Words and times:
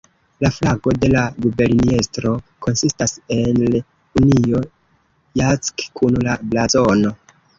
La 0.43 0.49
flago 0.53 0.93
de 1.01 1.09
la 1.15 1.25
guberniestro 1.45 2.31
konsistas 2.67 3.13
el 3.37 3.67
Union 4.23 4.65
Jack 5.43 5.85
kun 6.01 6.19
la 6.29 6.39
blazono. 6.55 7.15